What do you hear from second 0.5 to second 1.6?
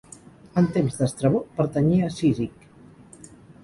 En temps d'Estrabó,